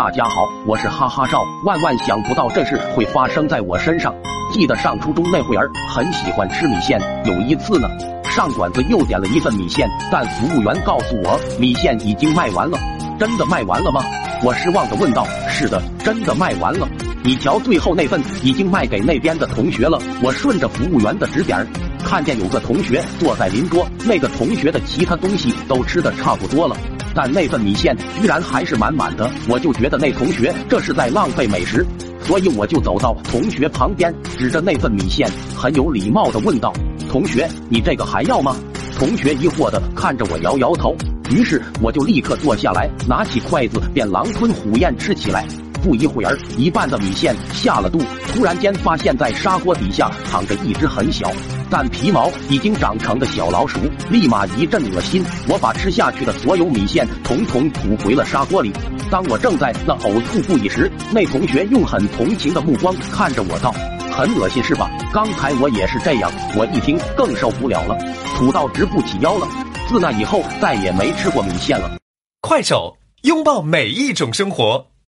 [0.00, 4.14] 大家好，我是哈哈赵，万万想不到这事会发生在我身上。
[4.50, 6.98] 记得上初中那会儿，很喜欢吃米线。
[7.26, 7.86] 有一次呢，
[8.24, 12.78] 上馆子又点了一份米线，但服务员告诉我米线已经卖完了。
[13.18, 14.00] 真的卖完了吗？
[14.42, 15.26] 我失望的问道。
[15.50, 16.88] 是的，真的卖完了。
[17.22, 19.98] 你瞧，最后那份已经卖给那边的同学了。
[20.22, 21.66] 我顺着服务员的指点，
[22.02, 26.74] 看见有个同学坐在邻桌，那个同学的其他东西都吃的差不多了。
[27.14, 31.84] 但那份米线居然还是满满的，我就觉得那同学这是在浪费美食，
[32.22, 36.72] 所以我就走到同学旁边，指着那份米线，很有礼貌的问道
[37.10, 38.56] ：“同学，你这个还要吗？”
[38.98, 40.94] 同学疑惑的看着我，摇摇头。
[41.30, 45.46] 于是我就立刻坐下来，拿起筷子便狼吞虎咽吃起来。
[45.80, 51.30] 不一会儿，一半的米线下了肚，突然间发现，在砂锅底下躺着一只很小。
[51.72, 53.78] 但皮毛已经长成的小老鼠，
[54.10, 55.24] 立马一阵恶心。
[55.48, 58.72] 我把吃下去的所有米线统统吐回了砂锅里。
[59.10, 63.72] 当我正在那呕吐不已时，那同学用很同情的目光看着我道
[64.10, 64.90] ：“很恶心是吧？
[65.12, 67.96] 刚才我也是这样。”我一听更受不了了，
[68.36, 69.46] 吐到直不起腰了。
[69.88, 71.96] 自那以后，再也没吃过米线了。
[72.40, 74.89] 快手，拥抱每一种生活。